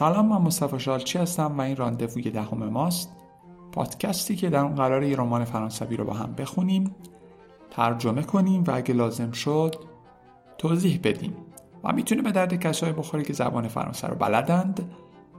[0.00, 3.16] سلام من مصطفی شالچی هستم و این راندووی دهم ماست.
[3.72, 6.94] پادکستی که در اون قرار یه رمان فرانسوی رو با هم بخونیم
[7.70, 9.74] ترجمه کنیم و اگه لازم شد
[10.58, 11.36] توضیح بدیم.
[11.84, 14.90] و می‌تونه به درد کسایی بخوره که زبان فرانسه رو بلدند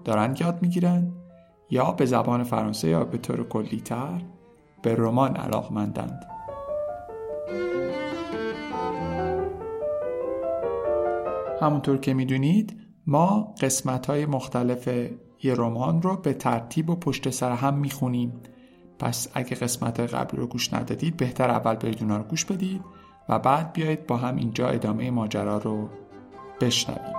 [0.05, 1.11] دارن یاد می‌گیرن
[1.69, 4.21] یا به زبان فرانسه یا به طور کلیتر
[4.81, 6.25] به رمان علاقمندند.
[11.61, 14.87] همونطور که می‌دونید ما قسمت های مختلف
[15.43, 18.33] یه رمان رو به ترتیب و پشت سر هم می‌خونیم.
[18.99, 22.81] پس اگه قسمت های قبل رو گوش ندادید بهتر اول برید اونا رو گوش بدید
[23.29, 25.89] و بعد بیایید با هم اینجا ادامه ماجرا رو
[26.61, 27.15] بشنویم.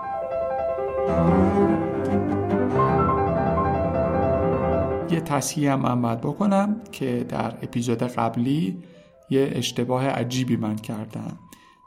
[5.10, 8.82] یه تصحیح هم من باید بکنم که در اپیزود قبلی
[9.30, 11.38] یه اشتباه عجیبی من کردم.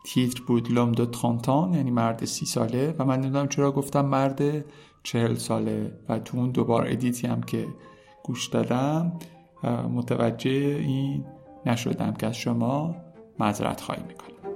[0.05, 2.95] تیتر بود L'homme de trente ans یعنی مرد سی ساله.
[2.99, 4.65] و من نمی‌دونم چرا گفتم مرد
[5.03, 5.91] چهل ساله.
[6.09, 7.67] و تو اون دوبار edit ی هم که
[8.23, 9.13] گوش دادم
[9.93, 11.25] متوجه این
[11.65, 12.95] نشدم که از شما
[13.39, 14.54] معذرت خواهی می‌کنم.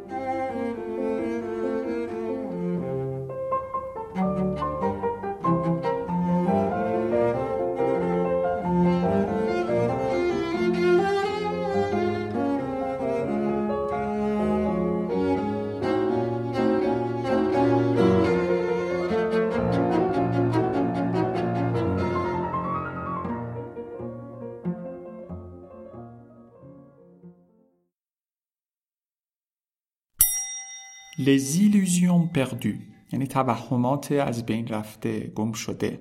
[31.70, 32.80] Illusions perdues
[33.12, 36.00] یعنی توهمات از بین رفته گم شده.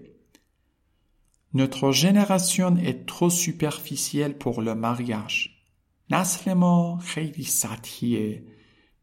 [1.55, 5.50] Notre génération est trop superficielle pour le mariage.
[6.10, 8.44] نسل ما خیلی سطحیه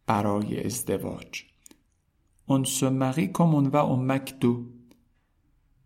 [0.08, 1.44] برای ازدواج.
[2.48, 4.56] On se marie comme on va au McDo.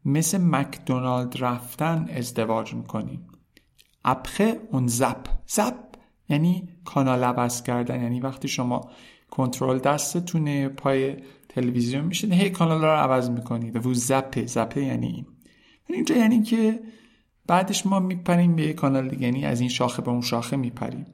[0.05, 3.27] مثل مکدونالد رفتن ازدواج می‌کنیم.
[4.07, 5.29] Après on zappe.
[5.47, 5.75] زپ
[6.29, 8.03] یعنی کانال عوض کردن.
[8.03, 8.91] یعنی وقتی شما
[9.29, 11.15] کنترل دستتونه پای
[11.49, 15.25] تلویزیون میشین هی کانال رو عوض می‌کنید و زپه زپه یعنی این.
[15.89, 16.79] یعنی اینجا یعنی که
[17.47, 19.23] بعدش ما میپریم به یه کانال دیگه.
[19.23, 21.05] یعنی از این شاخه به اون شاخه میپریم.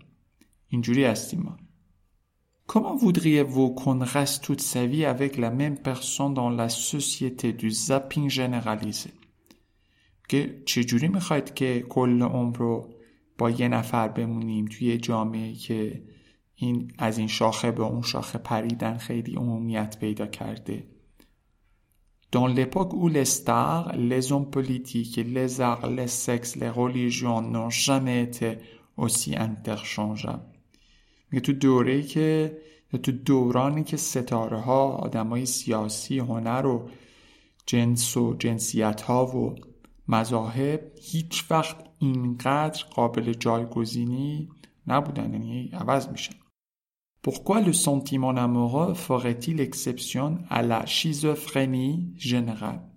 [0.67, 1.57] اینجوری هستیم ما.
[2.67, 7.69] Comment voudriez-vous qu'on reste toute sa vie avec la même personne dans la société du
[7.69, 9.09] zapping généralisé?
[10.27, 12.93] که چجوری می‌خواید که کل عمر رو
[13.37, 16.03] با یه نفر بمونیم توی جامعه که
[16.55, 20.87] این از این شاخه به اون شاخه پریدن خیلی عمومیت پیدا کرده
[22.31, 27.69] Dans l'époque où les stars, les hommes politiques, les arts, les sexes, les religions n'ont
[27.69, 28.57] jamais été
[28.97, 30.55] aussi interchangeables.
[31.31, 32.57] میگه تو دوره که
[33.03, 36.89] تو دورانی که ستاره ها آدمای سیاسی هنر و
[37.65, 39.55] جنس و جنسیت ها و
[40.07, 44.49] مذاهب هیچ وقت اینقدر قابل جایگزینی
[44.87, 46.35] نبودن یعنی عوض میشن
[47.24, 52.90] Pourquoi le sentiment amoureux ferait-il exception à la schizophrénie générale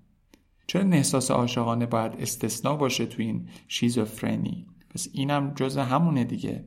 [0.68, 6.66] چرا احساس عاشقانه باید استثنا باشه تو این شیزوفرنی پس اینم جز همونه دیگه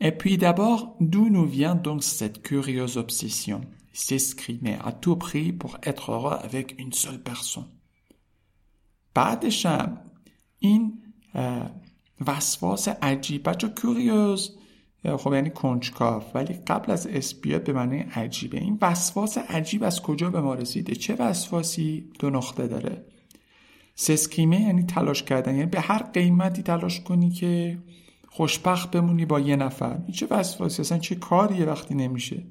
[0.00, 3.60] Et puis d'abord, d'où nous vient donc cette curieuse obsession
[3.92, 7.70] S'escrimer à tout prix pour être heureux avec une seule personne.
[9.14, 9.66] بعدش
[10.58, 11.02] این
[12.27, 14.55] وسواس عجیب بچه کوریوز.
[15.17, 18.57] خب یعنی کنجکاف ولی قبل از اسپیات به معنی عجیبه.
[18.57, 23.05] این وسواس عجیب از کجا به ما رسیده؟ چه وسواسی؟ دو نقطه داره.
[23.95, 25.55] سسکیمه یعنی تلاش کردن.
[25.55, 27.77] یعنی به هر قیمتی تلاش کنی که
[28.27, 29.99] خوشبخت بمونی با یه نفر.
[30.05, 32.43] این چه وسواسی؟ اصلا چه کاریه وقتی نمیشه؟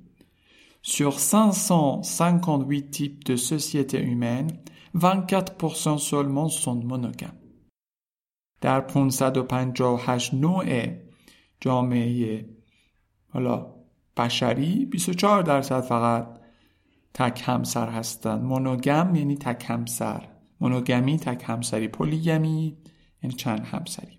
[0.82, 4.48] Sur 558 types de sociétés humaines,
[4.94, 7.37] 24% seulement sont monogames.
[8.60, 10.86] در 558 نوع
[11.60, 12.48] جامعه
[13.28, 13.66] حالا
[14.16, 16.38] بشری 24 درصد فقط
[17.14, 18.42] تک همسر هستند.
[18.42, 20.28] مونوگم یعنی تک همسر.
[20.60, 21.88] مونوگمی تک همسری.
[21.88, 22.76] پولیگمی
[23.22, 24.18] یعنی چند همسری.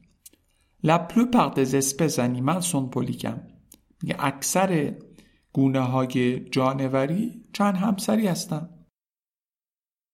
[0.83, 3.53] La plupart des espèces animales sont polygames.
[4.01, 4.94] میگه اکثر
[5.53, 8.69] گونه های جانوری چند همسری هستند.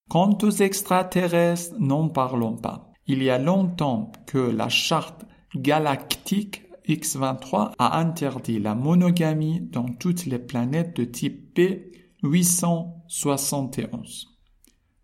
[0.09, 2.94] Quant aux extraterrestres, n'en parlons pas.
[3.07, 5.25] Il y a longtemps que la charte
[5.55, 14.25] galactique X23 a interdit la monogamie dans toutes les planètes de type B871.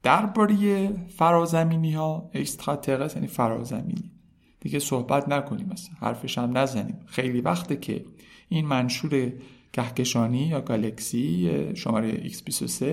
[0.03, 4.11] درباره فرازمینی ها اکستراترس یعنی فرازمینی
[4.59, 8.05] دیگه صحبت نکنیم مثلا حرفش هم نزنیم خیلی وقته که
[8.49, 9.33] این منشور
[9.73, 12.83] کهکشانی یا گالکسی شماره X23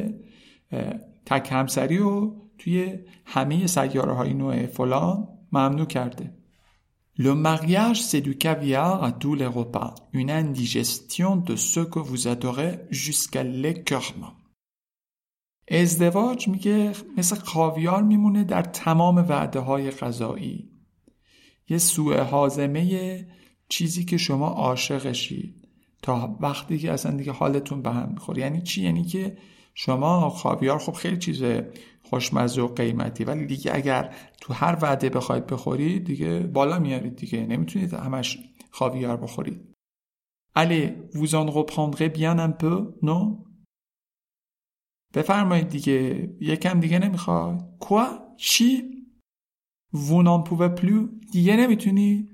[1.28, 6.34] تک همسری رو توی همه سیاره های نوع فلان ممنوع کرده.
[7.26, 12.28] Le mariage, c'est du caviar à tous les repas, une indigestion de ce que vous
[12.28, 14.34] adorez jusqu'à l'écœurement.
[15.70, 20.70] ازدواج میگه مثل خاویار میمونه در تمام وعده های غذایی
[21.68, 23.26] یه سوء حازمه
[23.68, 25.68] چیزی که شما عاشقشید.
[26.02, 28.42] تا وقتی که اصلا دیگه حالتون به هم می‌خوره.
[28.42, 29.36] یعنی چی؟ یعنی که
[29.80, 31.42] شما خاویار خب خیلی چیز
[32.02, 37.46] خوشمزه و قیمتی ولی دیگه اگر تو هر وعده بخواید بخورید دیگه بالا میارید دیگه.
[37.46, 38.38] نمی‌تونید همش
[38.70, 39.74] خاویار بخورید.
[40.56, 43.46] Allez, vous en reprendrez bien un peu, non?
[45.14, 46.30] بفرمایید دیگه.
[46.40, 48.36] یکم دیگه نمی‌خواد Quoi?
[48.36, 48.82] چی
[49.94, 51.30] Vous n'en pouvez plus?
[51.32, 52.28] دیگه نمی‌تونی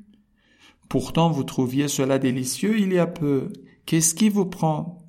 [0.88, 3.52] Pourtant vous trouviez cela délicieux il y a peu.
[3.87, 5.05] Qu'est-ce qui vous prend?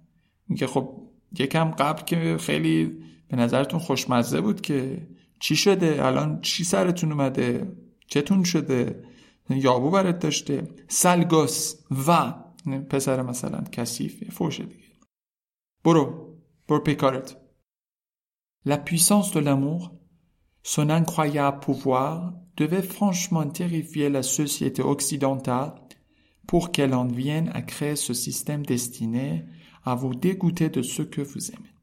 [0.48, 1.05] میگه خب
[1.40, 2.86] یکم قبل که خیلی
[3.28, 5.08] به نظرتون خوشمزه بود که
[5.40, 7.76] چی شده الان چی سرتون اومده
[8.08, 9.04] چتون شده
[9.50, 11.76] یابو برات داشته سلگاس
[12.08, 12.34] و
[12.90, 14.86] پسر مثلا کثیف فوشه دیگه
[15.84, 16.36] برو
[16.68, 17.38] برو پیکارت
[18.68, 19.92] La puissance de l'amour,
[20.64, 25.76] son incroyable pouvoir, devait franchement terrifier la société occidentale
[26.48, 29.46] pour qu'elle en vienne à créer ce système destiné
[29.86, 31.74] à vous dégoûter de ce que vous aimez.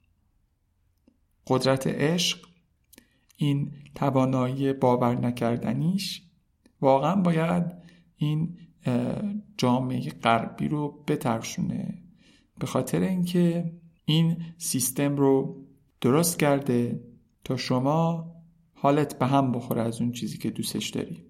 [1.46, 2.38] قدرت عشق
[3.36, 6.22] این توانایی باور نکردنیش
[6.80, 7.64] واقعا باید
[8.16, 8.56] این
[9.58, 11.98] جامعه غربی رو بترشونه
[12.58, 13.72] به خاطر اینکه
[14.04, 15.64] این سیستم رو
[16.00, 17.00] درست کرده
[17.44, 18.32] تا شما
[18.74, 21.24] حالت به هم بخوره از اون چیزی که دوستش داری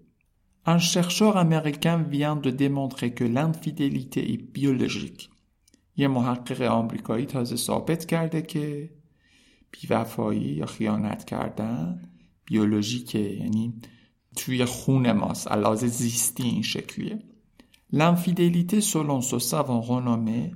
[0.65, 5.29] Un chercheur américain vient de démontrer que l'infidélité est biologique.
[5.97, 8.91] یه محقق آمریکایی تازه ثابت کرده که
[9.71, 12.09] بیوفایی یا خیانت کردن
[12.45, 13.75] بیولوژیکه یعنی
[14.37, 17.19] توی خون ماست علاوه زیستی این شکلیه
[17.95, 20.53] L'infidélité selon ce savant renommé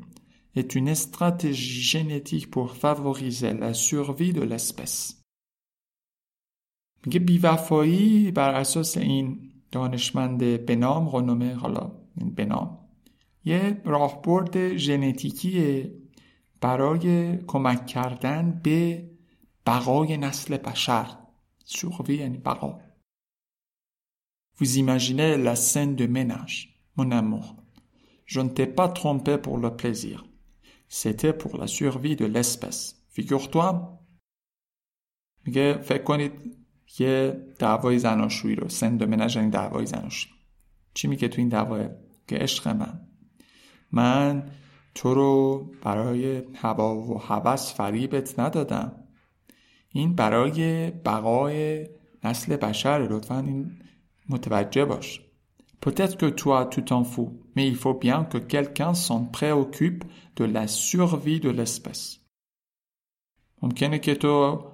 [0.55, 5.23] est une stratégie génétique pour favoriser la survie de l'espèce.
[7.07, 12.86] میگه بیوفایی بر اساس این دانشمند بنام رنومه حالا این بنام
[13.47, 15.95] یه راهبرد ژنتیکیه
[16.61, 19.11] برای کمک کردن به
[19.67, 21.07] بقای نسل بشر.
[21.67, 22.81] survie یعنی بقا.
[24.59, 26.57] Vous imaginez la scène de ménage,
[26.97, 27.57] mon amour.
[28.25, 30.25] Je ne t'ai pas trompé pour le plaisir.
[30.89, 32.81] C'était pour la survie de l'espèce.
[33.15, 33.99] Figure-toi.
[35.45, 36.33] میگه فکر کنید
[36.99, 40.35] یه دعوای زناشویی رو سن دو منج دعوای زناشویی.
[40.95, 41.89] چی میگه تو این دعوای
[42.29, 43.06] که عشق من.
[43.97, 44.51] من
[44.95, 48.93] تو رو برای هوا و هوس فریبت ندادم.
[49.89, 51.87] این برای بقای
[52.25, 53.09] نسل بشر.
[53.11, 53.79] لطفا این
[54.29, 55.21] متوجه باش.
[55.87, 60.03] Peut-être que toi tu t'en fous, mais il faut bien que quelqu'un s'en préoccupe
[60.39, 61.53] de la survie de.
[63.63, 64.65] ممکنه که تو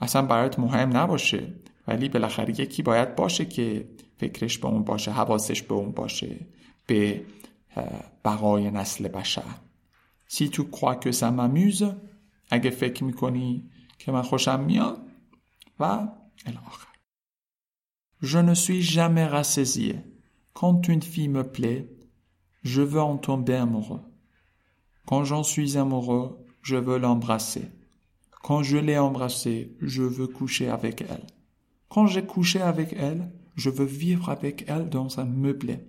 [0.00, 1.52] اصلا برات مهم نباشه
[1.88, 6.36] ولی بالاخره یکی باید باشه که فکرش به اون باشه حواسش به اون باشه
[6.86, 7.22] به
[8.25, 9.55] بقای نسل بشر
[10.27, 11.85] Si tu crois que ça m'amuse
[12.49, 15.01] اگه فکر میکنی که من خوشم میاد
[15.79, 16.07] و
[16.45, 16.87] الاخر
[18.21, 19.95] Je ne suis jamais rassasié.
[20.53, 21.89] Quand une fille me plaît,
[22.61, 24.03] je veux en tomber amoureux.
[25.07, 27.67] Quand j'en suis amoureux, je veux l'embrasser.
[28.43, 31.25] Quand je l'ai embrassée, je veux coucher avec elle.
[31.89, 35.79] Quand j'ai couché avec elle, je veux vivre avec elle dans un meublé.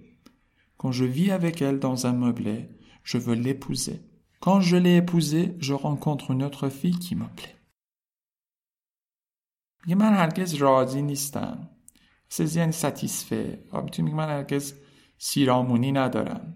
[0.78, 2.70] Quand je vis avec elle dans un meublé,
[3.04, 4.02] je veux l'épouser.
[4.40, 7.58] Quand je l'ai épousée, je rencontre une autre fille qui me plaît.
[9.88, 11.70] میگه من هرگز راضی نیستم
[12.30, 13.64] سز یعنی ستیسفه
[13.98, 14.74] میگه من هرگز
[15.18, 16.56] سیرامونی ندارم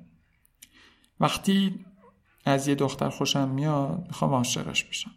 [1.20, 1.86] وقتی
[2.46, 5.12] از یه دختر خوشم میاد می‌خوام عاشقش بشم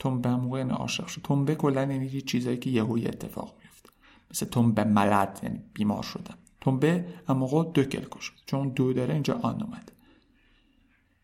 [0.00, 3.88] تنبه موقع یعنی عاشق شد تنبه کلا یعنی چیزایی که یهوی اتفاق میفته
[4.30, 9.14] مثل تنبه ملد یعنی بیمار شدم تنبه اما موقع دو کلکو شد چون دو داره
[9.14, 9.92] اینجا آن اومده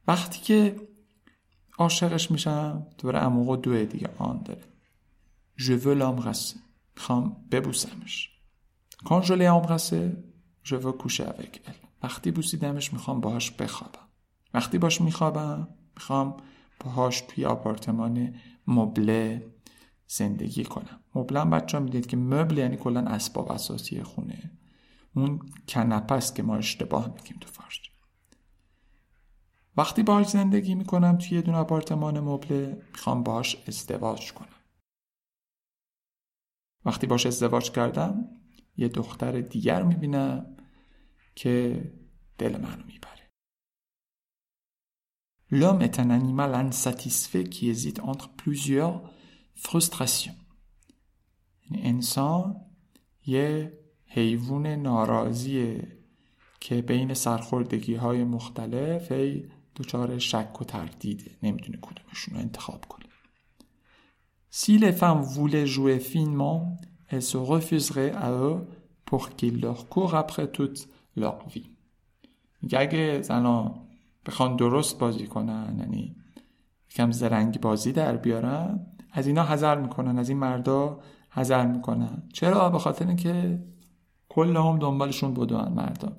[0.08, 0.76] وقتی که
[1.78, 4.62] عاشقش میشم دوباره اموقع دو دیگه آن داره
[5.56, 6.58] Je veux l'embrasser.
[6.96, 8.30] می‌خوام ببوسمش.
[9.04, 10.00] Quand je l'ai embrassé,
[10.62, 11.88] je veux coucher avec elle.
[12.02, 14.08] وقتی بوسیدمش می‌خوام باهاش بخوابم.
[14.54, 16.36] وقتی باش میخوابم می‌خوام
[16.84, 18.34] باهاش توی آپارتمان
[18.66, 19.46] مبله
[20.06, 21.00] زندگی کنم.
[21.14, 24.50] مبله هم بچه ها می‌دید که مبل یعنی کلا اسباب اساسی خونه.
[25.14, 27.80] اون کنپه است که ما اشتباه میگیم تو فارسی.
[29.76, 34.48] وقتی باهاش زندگی می‌کنم توی یه دونه آپارتمان مبله می‌خوام باهاش ازدواج کنم.
[36.84, 38.28] وقتی باش ازدواج کردم
[38.76, 40.56] یه دختر دیگر می‌بینم
[41.34, 41.84] که
[42.38, 43.22] دل منو می‌بره
[45.60, 49.02] L'homme est un animal insatisfait qui hésite entre plusieurs
[49.54, 50.38] frustrations.
[51.70, 52.70] یعنی انسان
[53.26, 53.78] یه
[54.14, 55.88] حیوان ناراضیه
[56.60, 59.44] که بین سرخوردگی های مختلف هی
[59.76, 63.02] دچار شک و تردیده نمی‌دونه کدومشون رو انتخاب کنه.
[64.60, 66.76] Si les femmes voulaient jouer finement,
[67.08, 68.58] elles se refuseraient à eux
[69.06, 70.80] pour qu'ils leur courent après toute
[71.16, 71.70] leur vie.
[72.62, 73.74] میگه اگه زنان
[74.26, 76.16] بخوان درست بازی کنن یعنی
[76.90, 81.00] کم زرنگی بازی در بیارن از اینا حذر می‌کنن از این مردا
[81.30, 82.22] حذر می‌کنن.
[82.32, 83.62] چرا؟ به خاطر اینکه
[84.34, 86.18] کل هم دنبالشون بدون مردا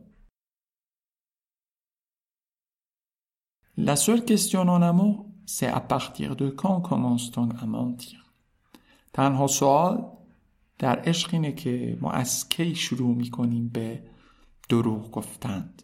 [3.75, 8.19] La seule question en amour, c'est à partir de quand commence-t-on à mentir
[9.13, 10.05] تنها سوال
[10.79, 14.03] در عشق اینه که ما از کی شروع می‌کنیم به
[14.69, 15.83] دروغ گفتند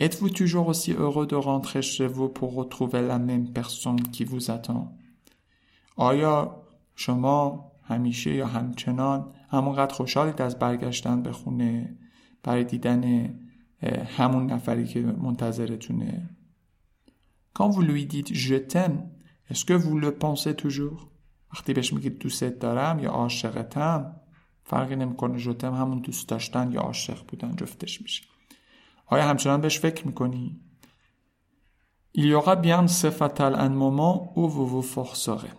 [0.00, 4.50] Êtes-vous toujours aussi heureux de rentrer chez vous pour retrouver la même personne qui vous
[4.50, 4.98] attend
[5.96, 6.62] آیا
[6.94, 11.98] شما همیشه یا همچنان همونقدر خوشحالید از برگشتن به خونه
[12.42, 13.34] برای دیدن
[14.16, 16.30] همون نفری که منتظرتونه
[17.54, 18.98] Quand vous lui dites je t'aime,
[19.50, 21.10] est-ce que vous le pensez toujours
[21.52, 24.16] وقتی بهش میگید دوستت دارم یا عاشقتم
[24.64, 28.22] فرقی نمی‌کنه جتم همون دوست داشتن یا عاشق بودن جفتش میشه
[29.06, 30.60] آیا همچنان بهش فکر می‌کنی؟
[32.12, 35.52] Il y aura bien fatal un moment où vous vous forcerez.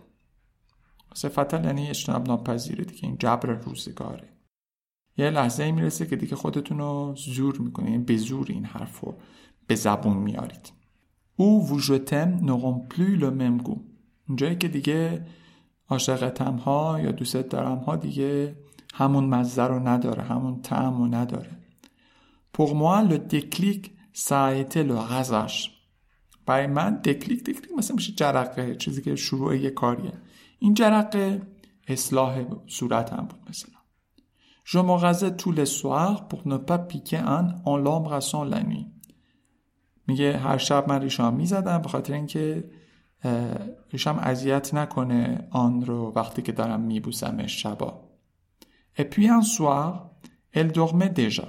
[1.14, 3.04] Fatal یعنی اجتناب ناپذیره دیگه.
[3.04, 4.28] این جبر روزگاره.
[5.16, 7.90] یه لحظه ای می‌رسه که دیگه خودتون رو زور می‌کنه.
[7.90, 9.14] یعنی به زور این حرف رو
[9.66, 10.72] به زبون میارید.
[11.36, 11.68] او
[12.46, 13.80] n'auront plus le même goût.
[14.28, 15.26] اونجایی که دیگه
[15.88, 18.56] عاشقتم ها یا دوست دارم ها دیگه
[18.94, 21.50] همون مزه رو نداره همون طعم رو نداره.
[22.56, 23.82] Pour moi, le déclic,
[24.14, 24.98] ça a été le.
[26.46, 30.12] برای من دکلیک دکلیک مثلا میشه جرقه چیزی که شروع یه کاریه.
[30.61, 31.41] این جرقه
[31.87, 33.77] اصلاح صورت هم بود مثلا
[34.73, 38.87] Je me rasais tous les soirs pour ne pas piquer un en l'embrassant la nuit.
[40.07, 42.69] میگه هر شب من ریشام میزدم به خاطر اینکه
[43.91, 48.03] ریشم اذیت نکنه آن رو وقتی که دارم میبوسمش شبا.
[48.97, 50.09] Et puis un soir,
[50.53, 51.47] elle dormait déjà.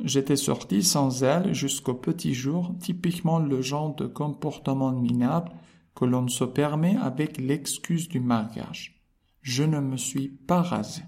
[0.00, 5.50] J'étais sorti sans elle jusqu'au petit jour, typiquement le genre de comportement minable
[5.95, 9.01] que l'on se permet avec l'excuse du mariage.
[9.41, 11.03] Je ne me suis pas rasé.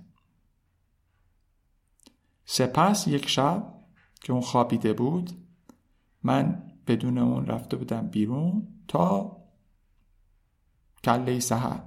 [2.46, 3.74] سپس یک شب
[4.22, 5.32] که اون خوابیده بود
[6.24, 9.38] من بدون اون رفته بودم بیرون تا
[11.04, 11.84] کله سهر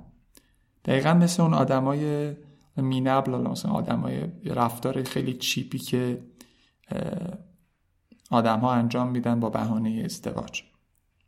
[0.84, 2.34] دقیقا مثل اون آدمای
[2.76, 6.22] مینبل مثل آدمای رفتار خیلی چیپی که
[8.30, 10.62] آدم ها انجام میدن با بهانه ازدواج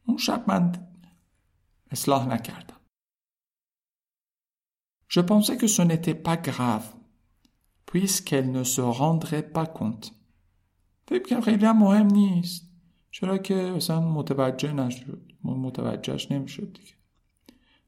[0.07, 0.73] اون شب من
[1.96, 2.76] اصلاح نکردم
[5.14, 6.88] Je pensais que ce n'était pas grave
[7.86, 10.12] puisqu'elle ne se rendrait pas compte
[11.08, 12.72] فکر کنم خیلی هم مهم نیست
[13.12, 16.94] چرا که اصلا متوجه نشد متوجهش نمیشد دیگه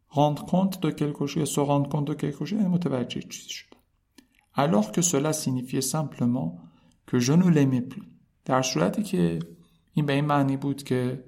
[0.09, 3.75] rendre compte de quelque chose se rendre compte de quelque chose متوجه چیزی شد
[4.55, 6.49] alors que cela signifiait simplement
[7.07, 8.07] که je ne l'aimais plus
[8.45, 9.39] در صورتی که
[9.93, 11.23] این به این معنی بود که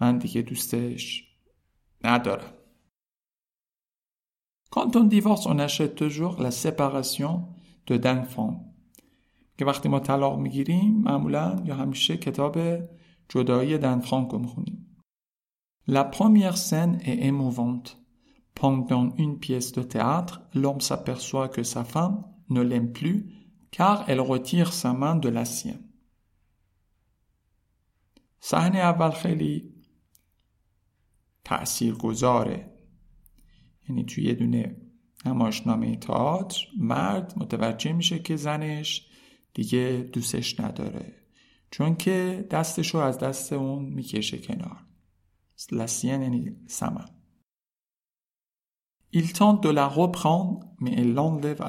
[0.00, 1.25] من دیگه دوستش
[2.04, 2.52] ندارم
[4.70, 7.48] Quand on divorce, on achète toujours la séparation
[7.86, 8.72] de d'un femme.
[9.58, 12.58] که وقتی ما طلاق میگیریم معمولا یا همیشه کتاب
[13.28, 14.86] جدایی دن فرانکو میخونیم.
[15.88, 17.98] La première scène est émouvante.
[18.54, 23.18] Pendant une pièce de théâtre, l'homme s'aperçoit que sa femme ne l'aime plus
[23.70, 25.88] car elle retire sa main de la sienne.
[28.40, 29.72] صحنه اول خیلی
[31.47, 32.73] تأثیر گذاره
[33.89, 34.75] یعنی توی یه دونه
[35.25, 39.07] نمایشنامه تئاتر مرد متوجه میشه که زنش
[39.53, 41.13] دیگه دوستش نداره
[41.71, 44.85] چون که دستش رو از دست اون می‌کشه کنار.
[45.71, 47.05] لسین یعنی سمن.
[49.13, 51.61] Il tente de la reprendre mais elle l'enlève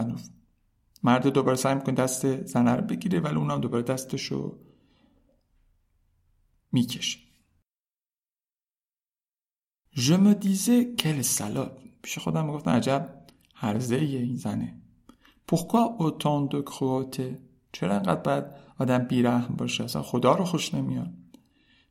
[1.02, 4.58] مرد دوباره سعی می‌کنه دست زنه رو بگیره ولی اونم دوباره دستشو
[6.72, 7.27] می‌کشه.
[9.98, 10.14] Je
[10.96, 11.80] quelle salope.
[12.02, 13.14] پیش خودم می‌گفتم عجب
[13.54, 14.74] هرزه این زنه
[15.50, 17.38] Pourquoi autant de cruauté?
[17.72, 18.44] چرا انقدر باید
[18.78, 21.10] آدم بیرحم باشه اصلا خدا رو خوش نمیاد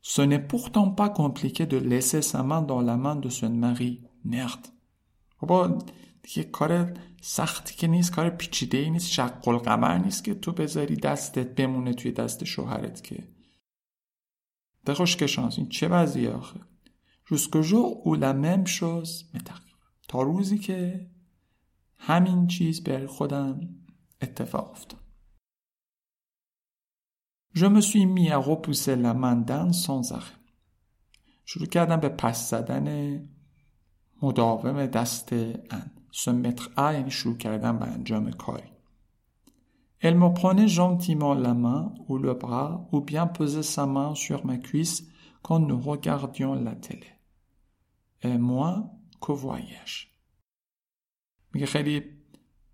[0.02, 4.00] Ce n'est pourtant pas compliqué de laisser sa main dans la main de son mari.
[4.24, 4.68] Merde.
[5.40, 5.78] بابا
[6.22, 10.96] دیگه کار سختی که نیست کار پیچیده ای نیست شق القمر نیست که تو بذاری
[10.96, 13.28] دستت بمونه توی دست شوهرت که
[14.94, 16.60] خوش که شانس این چه وضعیه آخه
[17.27, 19.25] jusqu'au jour où la même chose
[20.07, 21.09] تا روزی که
[21.97, 23.69] همین چیز بر خودم
[24.21, 24.99] اتفاق افتاد
[27.55, 30.39] Je me suis mis à repousser la main d'un sans arrêt.
[31.45, 33.19] شروع کردم به پس زدن
[34.21, 35.91] مداوم دست ان.
[36.11, 38.73] Se mettre à یعنی شروع کردن به انجام کاری.
[39.99, 44.45] Elle me prenait gentiment la main ou le bras ou bien posait sa main sur
[44.45, 45.07] ma cuisse
[45.41, 47.07] quand nous regardions la télé.
[48.24, 50.06] Moi, voyage.
[51.54, 52.02] میگه خیلی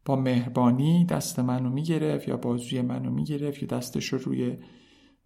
[0.04, 4.58] با مهربانی دست منو می‌گرفت یا بازوی منو می‌گرفت یا دستش رو روی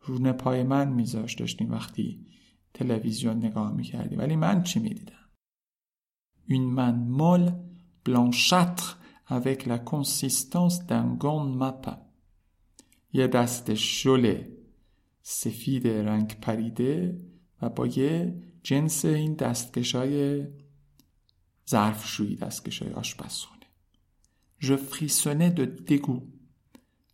[0.01, 2.27] رونه پای من میذاشت داشتیم وقتی
[2.75, 5.15] تلویزیون نگاه می‌کردی ولی من چی می‌دیدم
[6.49, 7.53] Une main molle,
[8.05, 12.09] blanchâtre, avec la consistance d'un gant mappa.
[13.13, 14.59] یه دست شله
[15.23, 17.21] سفید رنگ پریده
[17.63, 20.47] و با یه جنس این دستکشای
[21.71, 23.59] ظرفشویی دستکشای آشپزخونه.
[24.63, 26.23] Frissonnais de dégoût.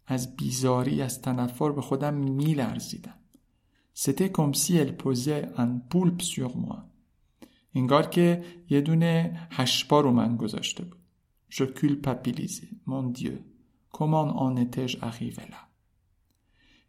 [0.06, 3.14] از بیزاری از تنفر به خودم میلرزیدم.
[3.94, 6.78] C'était comme si elle posait un poulpe sur moi.
[7.74, 10.98] انگار که یه دونه هشپا رو من گذاشته بود.
[11.50, 12.72] Je culpabilisais.
[12.86, 13.38] Mon Dieu.
[13.92, 15.68] Comment en étais-je arrivé là?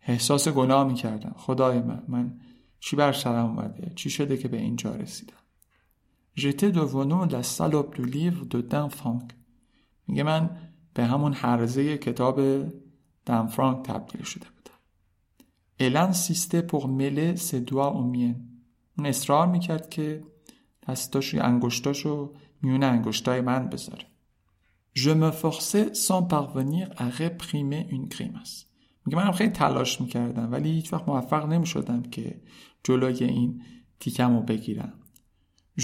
[0.02, 1.34] احساس گناه می‌کردم.
[1.38, 2.04] خدای من.
[2.08, 2.40] من
[2.86, 5.34] چی بر سرم اومده؟ چی شده که به اینجا رسیدم؟
[6.38, 9.34] J'étais devenu la salope du livre de Dan Frank.
[10.08, 10.50] میگه من
[10.94, 12.40] به همون حرزه کتاب
[13.26, 14.46] دن فرانک تبدیل شده
[15.80, 16.12] بودم.
[16.68, 18.36] Pour mêler ses doigts aux miens.
[18.98, 20.24] اون اصرار می‌کرد که
[20.88, 24.06] دستاش و انگشتاشو میون انگشتای من بذاره.
[24.96, 28.66] Je me forçais sans parvenir à réprimer une grimace.
[29.06, 32.42] میگه من خیلی تلاش می‌کردم ولی هیچ وقت موفق نمی‌شدم که
[32.88, 33.62] جلوی این
[34.00, 34.94] تیکم رو بگیرم.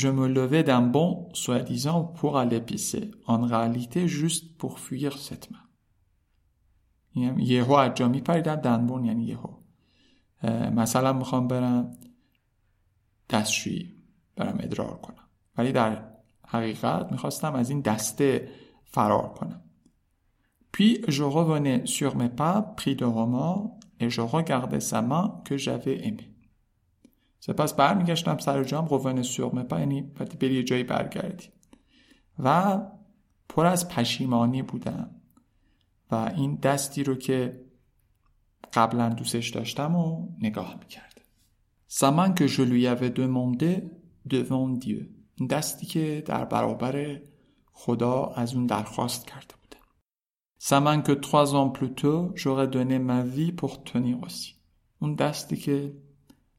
[0.01, 3.05] Je me levais d'un bond, soi-disant, pour aller pisser.
[3.33, 5.65] En réalité, juste pour fuir cette main.
[7.37, 9.49] یهو از جا میپریدم دنبون یعنی یهو
[10.75, 11.97] مثلا می‌خوام برم
[13.29, 13.93] دستشویی
[14.35, 16.07] برم ادرار کنم ولی در
[16.47, 18.49] حقیقت می‌خواستم از این دسته
[18.83, 19.61] فرار کنم
[20.73, 25.57] Puis je revenais sur mes pas, pris de remords, et je regardais sa main que
[25.57, 26.30] j'avais aimée.
[27.43, 30.01] سپس برمیگشتم سر جام قوان سرمه پا یعنی
[30.39, 31.45] بری یه جایی برگردی.
[32.39, 32.79] و
[33.49, 35.15] پر از پشیمانی بودم.
[36.11, 37.65] و این دستی رو که
[38.73, 41.21] قبلا دوستش داشتم و نگاه می‌کرد.
[41.87, 43.81] سمن که avais demandé
[44.29, 45.05] devant Dieu.
[45.49, 47.21] دستی که در برابر
[47.71, 49.77] خدا از اون درخواست کرده بوده.
[50.57, 53.79] سمن که trois ans plus tôt j'aurais donné ma vie pour
[54.99, 55.93] اون دستی که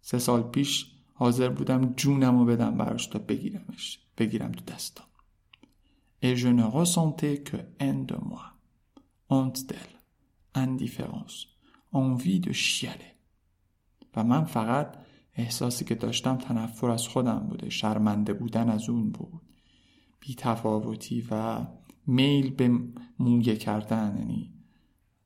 [0.03, 5.05] سه سال پیش حاضر بودم جونم رو بدم براش تا بگیرمش بگیرم تو دستم
[6.25, 8.47] Et je ne ressentais que haine de moi,
[9.29, 9.99] honte d'elle,
[10.55, 11.37] indifférence,
[11.93, 13.13] envie de chialer.
[14.17, 14.97] و من فقط
[15.35, 17.71] احساسی که داشتم تنفر از خودم بوده.
[17.71, 19.43] شرمنده بودن از اون بود.
[20.21, 21.67] بی تفاوتی و
[22.07, 22.79] میل به
[23.19, 24.53] مویه کردن یعنی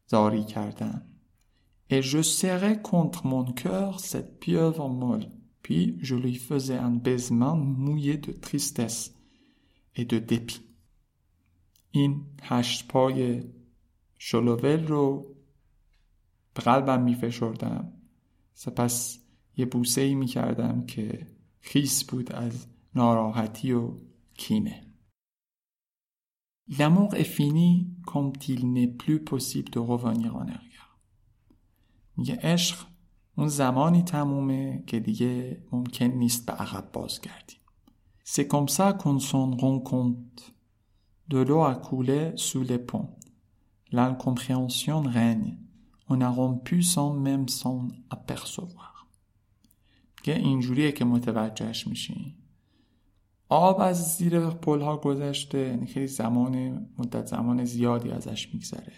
[0.07, 1.07] زاری کردن.
[1.90, 5.28] et je serrais contre mon cœur cette pieuvre molle.
[5.62, 9.14] Puis je lui faisais un baisement mouillé de tristesse
[9.96, 10.62] et de dépit.
[11.94, 13.44] این هشت پای
[14.18, 15.36] شلوول رو
[16.54, 17.94] به قلبم می فشردم
[18.54, 19.20] سپس
[19.58, 21.28] یه بوسه ای می کردم که
[21.60, 23.98] خیس بود از ناراحتی و
[24.34, 24.88] کینه
[26.80, 30.75] L'amour est fini quand il n'est plus possible de revenir en arrière.
[32.17, 32.87] میگه عشق
[33.37, 37.61] اون زمانی تمومه که دیگه ممکن نیست به عقب بازگردیم
[38.29, 40.55] C'est comme ça qu'on s'en rend compte.
[41.29, 43.17] De l'eau a coulé sous les ponts.
[43.93, 45.59] L'incompréhension règne.
[46.09, 48.97] On a rompu sans même s'en apercevoir.
[50.23, 52.35] که اینجوریه که متوجهش میشین
[53.49, 58.93] آب از زیر پل ها گذشته یعنی خیلی زمان مدت زمان زیادی ازش میگذره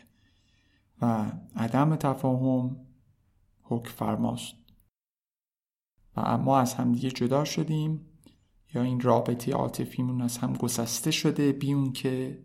[1.03, 2.77] و عدم تفاهم
[3.69, 4.55] حکم فرماست
[6.17, 8.09] و ما از همدیگه جدا شدیم.
[8.75, 12.45] یا این رابطه عاطفیمون از هم گسسته شده بیون که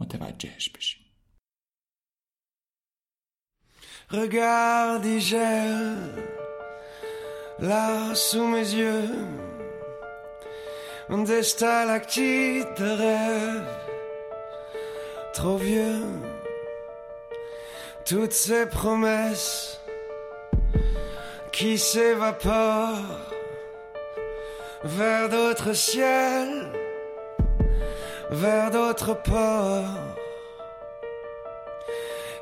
[0.00, 1.02] متوجهش بشیم.
[4.10, 6.18] Regarde, gère
[7.70, 9.08] là sous mes yeux.
[11.30, 13.72] des stalactites de rêve,
[15.32, 16.04] trop vieux,
[18.04, 19.81] toutes ces promesses
[21.52, 23.20] qui s'évaporent
[24.84, 26.70] vers d'autres ciels,
[28.30, 29.84] vers d'autres ports.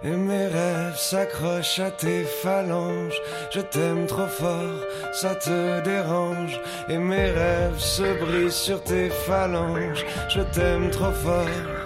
[0.02, 3.20] Et mes rêves s'accrochent à tes phalanges.
[3.50, 4.80] Je t'aime trop fort,
[5.12, 6.58] ça te dérange.
[6.88, 10.06] Et mes rêves se brisent sur tes phalanges.
[10.30, 11.79] Je t'aime trop fort.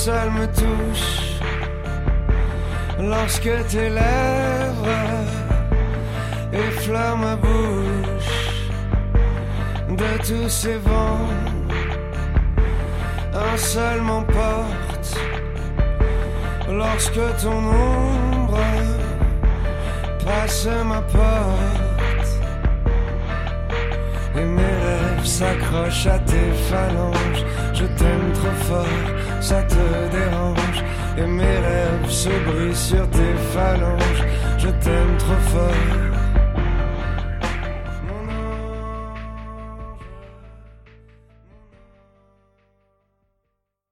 [0.00, 1.40] Une seule me touche
[3.00, 5.26] lorsque tes lèvres
[6.52, 8.70] effleurent ma bouche
[9.90, 11.28] de tous ces vents.
[13.34, 15.18] Un seul m'emporte
[16.70, 18.58] lorsque ton ombre
[20.24, 22.30] passe ma porte
[24.36, 27.44] et mes rêves s'accrochent à tes phalanges.
[27.74, 30.84] Je t'aime trop fort, ça te dérange.
[31.18, 34.24] Et mes rêves se brisent sur tes phalanges.
[34.58, 36.09] Je t'aime trop fort.